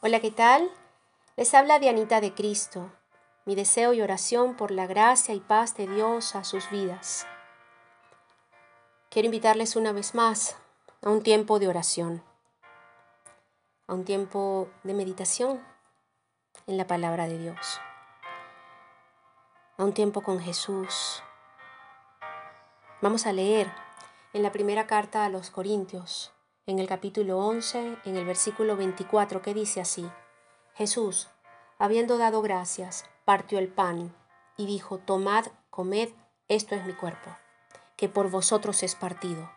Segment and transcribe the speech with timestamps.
[0.00, 0.70] Hola, ¿qué tal?
[1.34, 2.92] Les habla Dianita de Cristo.
[3.44, 7.26] Mi deseo y oración por la gracia y paz de Dios a sus vidas.
[9.10, 10.56] Quiero invitarles una vez más
[11.02, 12.22] a un tiempo de oración,
[13.88, 15.60] a un tiempo de meditación
[16.68, 17.80] en la palabra de Dios,
[19.78, 21.24] a un tiempo con Jesús.
[23.02, 23.68] Vamos a leer
[24.32, 26.32] en la primera carta a los Corintios,
[26.68, 30.06] en el capítulo 11, en el versículo 24, que dice así,
[30.74, 31.28] Jesús,
[31.78, 34.14] habiendo dado gracias, partió el pan
[34.58, 36.10] y dijo, tomad, comed,
[36.46, 37.30] esto es mi cuerpo,
[37.96, 39.50] que por vosotros es partido.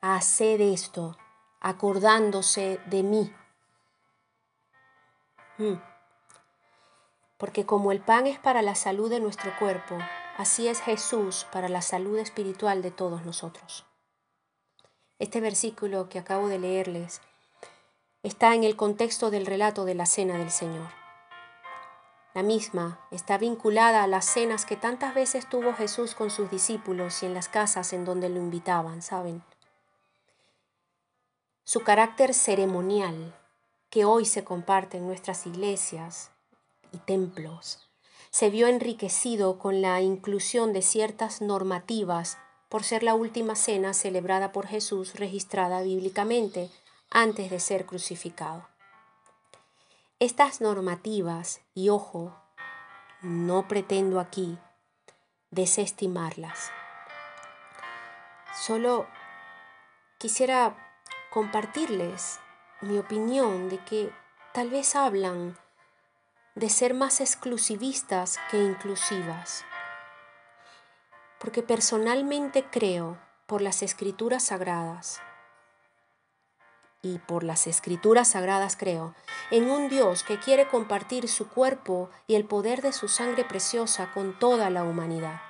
[0.00, 1.16] Haced esto,
[1.60, 3.32] acordándose de mí.
[5.56, 5.80] Hmm.
[7.38, 9.96] Porque como el pan es para la salud de nuestro cuerpo,
[10.36, 13.86] así es Jesús para la salud espiritual de todos nosotros.
[15.20, 17.20] Este versículo que acabo de leerles
[18.22, 20.88] está en el contexto del relato de la cena del Señor.
[22.32, 27.22] La misma está vinculada a las cenas que tantas veces tuvo Jesús con sus discípulos
[27.22, 29.42] y en las casas en donde lo invitaban, ¿saben?
[31.64, 33.36] Su carácter ceremonial,
[33.90, 36.30] que hoy se comparte en nuestras iglesias
[36.92, 37.90] y templos,
[38.30, 42.38] se vio enriquecido con la inclusión de ciertas normativas
[42.70, 46.70] por ser la última cena celebrada por Jesús registrada bíblicamente
[47.10, 48.66] antes de ser crucificado.
[50.20, 52.32] Estas normativas, y ojo,
[53.22, 54.56] no pretendo aquí
[55.50, 56.70] desestimarlas,
[58.54, 59.08] solo
[60.18, 60.76] quisiera
[61.30, 62.38] compartirles
[62.82, 64.12] mi opinión de que
[64.54, 65.58] tal vez hablan
[66.54, 69.64] de ser más exclusivistas que inclusivas
[71.40, 75.20] porque personalmente creo por las escrituras sagradas
[77.02, 79.14] y por las escrituras sagradas creo
[79.50, 84.12] en un Dios que quiere compartir su cuerpo y el poder de su sangre preciosa
[84.12, 85.40] con toda la humanidad.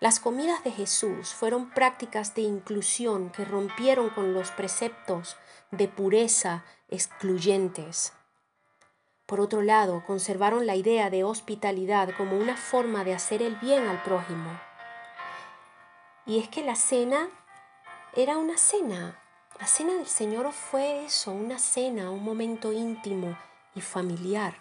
[0.00, 5.36] Las comidas de Jesús fueron prácticas de inclusión que rompieron con los preceptos
[5.70, 8.14] de pureza excluyentes.
[9.30, 13.86] Por otro lado, conservaron la idea de hospitalidad como una forma de hacer el bien
[13.86, 14.58] al prójimo.
[16.26, 17.28] Y es que la cena
[18.16, 19.22] era una cena.
[19.60, 23.38] La cena del Señor fue eso, una cena, un momento íntimo
[23.76, 24.56] y familiar.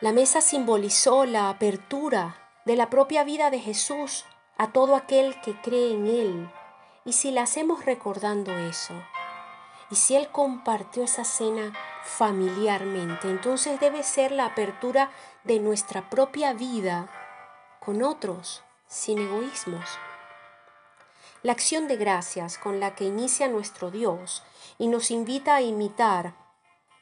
[0.00, 4.24] La mesa simbolizó la apertura de la propia vida de Jesús
[4.56, 6.50] a todo aquel que cree en Él.
[7.04, 8.94] Y si la hacemos recordando eso,
[9.94, 11.72] y si Él compartió esa cena
[12.02, 15.12] familiarmente, entonces debe ser la apertura
[15.44, 17.06] de nuestra propia vida
[17.78, 19.88] con otros, sin egoísmos.
[21.44, 24.42] La acción de gracias con la que inicia nuestro Dios
[24.78, 26.34] y nos invita a imitar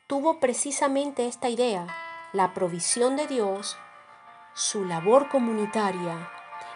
[0.06, 1.86] tuvo precisamente esta idea,
[2.34, 3.78] la provisión de Dios,
[4.52, 6.31] su labor comunitaria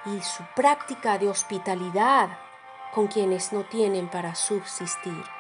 [0.07, 2.39] y su práctica de hospitalidad
[2.95, 5.36] con quienes no tienen para subsistir.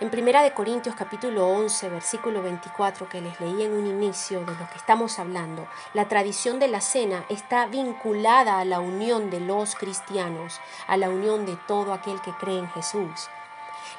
[0.00, 4.52] En Primera de Corintios capítulo 11, versículo 24 que les leí en un inicio de
[4.52, 9.40] lo que estamos hablando, la tradición de la cena está vinculada a la unión de
[9.40, 13.28] los cristianos, a la unión de todo aquel que cree en Jesús.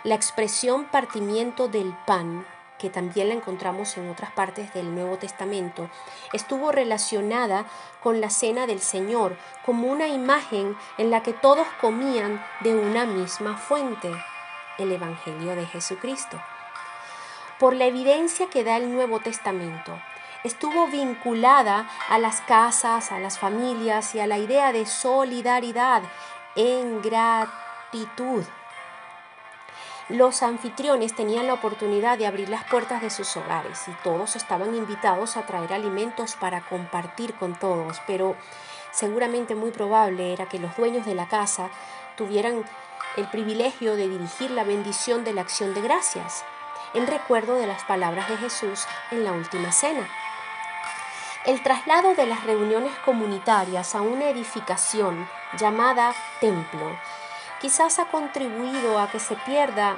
[0.03, 2.47] La expresión partimiento del pan
[2.79, 5.87] que también la encontramos en otras partes del Nuevo Testamento,
[6.33, 7.65] estuvo relacionada
[8.01, 13.05] con la cena del Señor como una imagen en la que todos comían de una
[13.05, 14.11] misma fuente
[14.77, 16.41] el Evangelio de Jesucristo.
[17.59, 19.99] Por la evidencia que da el Nuevo Testamento,
[20.43, 26.01] estuvo vinculada a las casas, a las familias y a la idea de solidaridad
[26.55, 28.43] en gratitud.
[30.09, 34.75] Los anfitriones tenían la oportunidad de abrir las puertas de sus hogares y todos estaban
[34.75, 38.35] invitados a traer alimentos para compartir con todos, pero
[38.91, 41.69] seguramente muy probable era que los dueños de la casa
[42.17, 42.65] tuvieran
[43.17, 46.45] el privilegio de dirigir la bendición de la acción de gracias,
[46.93, 50.07] en recuerdo de las palabras de Jesús en la última cena.
[51.45, 55.27] El traslado de las reuniones comunitarias a una edificación
[55.57, 56.95] llamada templo
[57.59, 59.97] quizás ha contribuido a que se pierda,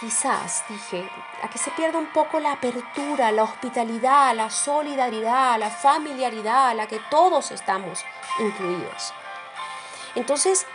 [0.00, 1.08] quizás dije,
[1.42, 6.74] a que se pierda un poco la apertura, la hospitalidad, la solidaridad, la familiaridad a
[6.74, 8.04] la que todos estamos
[8.40, 9.14] incluidos.
[10.14, 10.66] Entonces,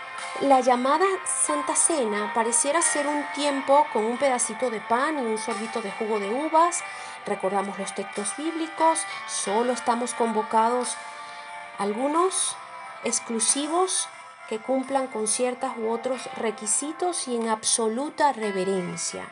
[0.41, 5.37] la llamada Santa Cena pareciera ser un tiempo con un pedacito de pan y un
[5.37, 6.83] sorbito de jugo de uvas.
[7.25, 10.97] Recordamos los textos bíblicos, solo estamos convocados
[11.77, 12.55] algunos
[13.03, 14.09] exclusivos
[14.49, 19.27] que cumplan con ciertos u otros requisitos y en absoluta reverencia.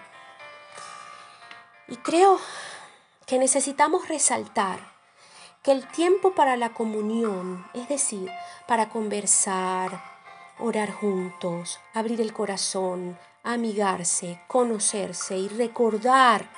[1.87, 2.39] Y creo
[3.25, 4.79] que necesitamos resaltar
[5.63, 8.31] que el tiempo para la comunión, es decir,
[8.67, 10.20] para conversar,
[10.61, 16.49] orar juntos, abrir el corazón, amigarse, conocerse y recordar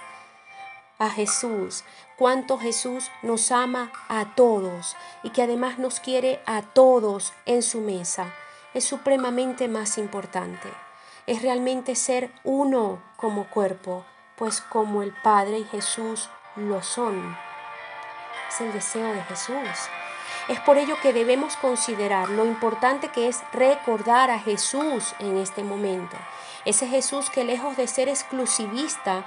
[1.00, 1.84] a Jesús,
[2.18, 7.82] cuánto Jesús nos ama a todos y que además nos quiere a todos en su
[7.82, 8.34] mesa,
[8.74, 10.70] es supremamente más importante.
[11.26, 14.06] Es realmente ser uno como cuerpo,
[14.36, 17.38] pues como el Padre y Jesús lo son.
[18.50, 19.90] Es el deseo de Jesús.
[20.50, 25.64] Es por ello que debemos considerar lo importante que es recordar a Jesús en este
[25.64, 26.18] momento.
[26.66, 29.24] Ese Jesús que lejos de ser exclusivista,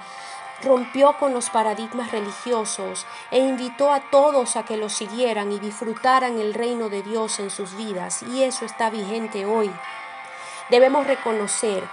[0.63, 6.39] rompió con los paradigmas religiosos e invitó a todos a que lo siguieran y disfrutaran
[6.39, 8.23] el reino de Dios en sus vidas.
[8.23, 9.71] Y eso está vigente hoy.
[10.69, 11.83] Debemos reconocer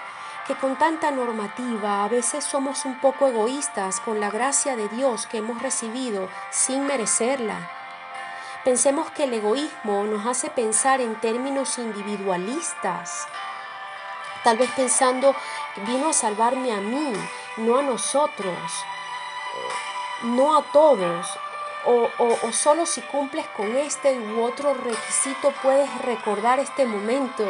[0.47, 5.27] que con tanta normativa a veces somos un poco egoístas con la gracia de Dios
[5.27, 7.84] que hemos recibido sin merecerla.
[8.65, 13.29] Pensemos que el egoísmo nos hace pensar en términos individualistas,
[14.43, 15.37] tal vez pensando,
[15.87, 17.13] vino a salvarme a mí,
[17.59, 18.57] no a nosotros,
[20.23, 21.27] no a todos,
[21.85, 27.45] o, o, solo si cumples con este u otro requisito puedes recordar este momento.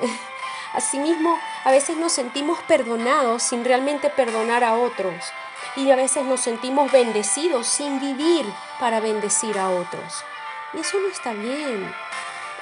[0.72, 5.32] Asimismo, a veces nos sentimos perdonados sin realmente perdonar a otros.
[5.76, 8.46] Y a veces nos sentimos bendecidos sin vivir
[8.80, 10.24] para bendecir a otros.
[10.72, 11.94] Y eso no está bien.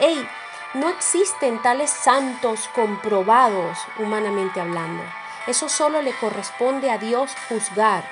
[0.00, 0.28] Ey,
[0.74, 5.04] no existen tales santos comprobados humanamente hablando.
[5.46, 8.04] Eso solo le corresponde a Dios juzgar.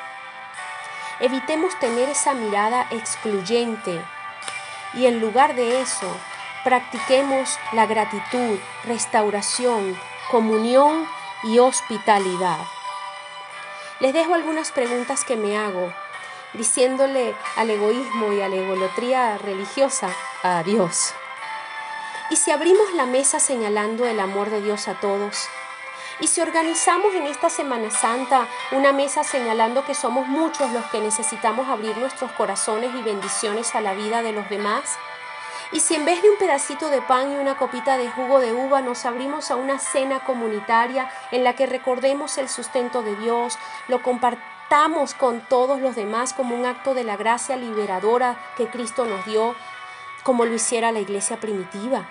[1.18, 4.00] Evitemos tener esa mirada excluyente
[4.94, 6.06] y en lugar de eso,
[6.64, 9.98] practiquemos la gratitud, restauración,
[10.30, 11.06] comunión
[11.44, 12.58] y hospitalidad.
[14.02, 15.92] Les dejo algunas preguntas que me hago,
[16.54, 20.10] diciéndole al egoísmo y a la egolotría religiosa
[20.42, 21.14] adiós.
[22.28, 25.46] ¿Y si abrimos la mesa señalando el amor de Dios a todos?
[26.18, 30.98] ¿Y si organizamos en esta Semana Santa una mesa señalando que somos muchos los que
[30.98, 34.98] necesitamos abrir nuestros corazones y bendiciones a la vida de los demás?
[35.72, 38.52] Y si en vez de un pedacito de pan y una copita de jugo de
[38.52, 43.58] uva nos abrimos a una cena comunitaria en la que recordemos el sustento de Dios,
[43.88, 49.06] lo compartamos con todos los demás como un acto de la gracia liberadora que Cristo
[49.06, 49.54] nos dio,
[50.24, 52.06] como lo hiciera la iglesia primitiva.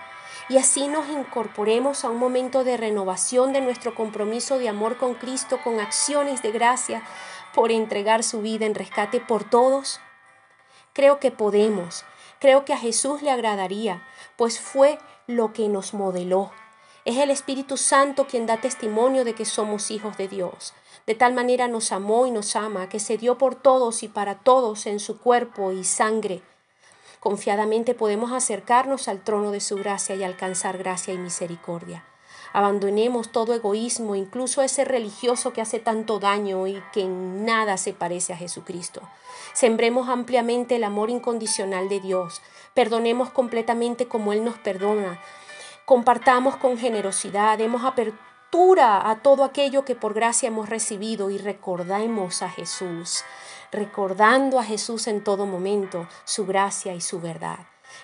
[0.49, 5.13] Y así nos incorporemos a un momento de renovación de nuestro compromiso de amor con
[5.13, 7.03] Cristo con acciones de gracia
[7.53, 10.01] por entregar su vida en rescate por todos.
[10.93, 12.05] Creo que podemos
[12.41, 14.03] Creo que a Jesús le agradaría,
[14.35, 14.97] pues fue
[15.27, 16.51] lo que nos modeló.
[17.05, 20.73] Es el Espíritu Santo quien da testimonio de que somos hijos de Dios.
[21.05, 24.39] De tal manera nos amó y nos ama, que se dio por todos y para
[24.39, 26.41] todos en su cuerpo y sangre.
[27.19, 32.03] Confiadamente podemos acercarnos al trono de su gracia y alcanzar gracia y misericordia.
[32.53, 37.93] Abandonemos todo egoísmo, incluso ese religioso que hace tanto daño y que en nada se
[37.93, 39.01] parece a Jesucristo.
[39.53, 42.41] Sembremos ampliamente el amor incondicional de Dios.
[42.73, 45.19] Perdonemos completamente como Él nos perdona.
[45.85, 47.57] Compartamos con generosidad.
[47.57, 53.23] Demos apertura a todo aquello que por gracia hemos recibido y recordemos a Jesús.
[53.71, 57.59] Recordando a Jesús en todo momento, su gracia y su verdad.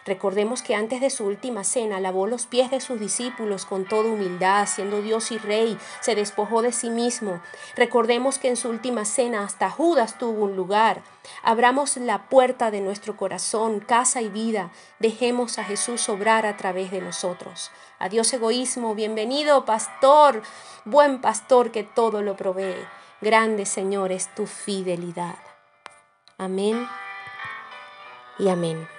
[0.06, 4.10] Recordemos que antes de su última cena lavó los pies de sus discípulos con toda
[4.10, 7.42] humildad, siendo Dios y Rey, se despojó de sí mismo.
[7.76, 11.04] Recordemos que en su última cena hasta Judas tuvo un lugar.
[11.44, 14.72] Abramos la puerta de nuestro corazón, casa y vida.
[15.00, 17.72] Dejemos a Jesús obrar a través de nosotros.
[18.00, 20.42] Adiós egoísmo, bienvenido pastor,
[20.86, 22.86] buen pastor que todo lo provee.
[23.22, 25.38] Grande Señor es tu fidelidad.
[26.38, 26.88] Amén
[28.38, 28.97] y amén.